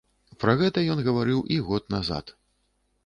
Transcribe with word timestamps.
Пра 0.43 0.53
гэта 0.61 0.83
ён 0.95 1.03
гаварыў 1.07 1.45
і 1.57 1.61
год 1.71 1.83
назад. 1.97 2.37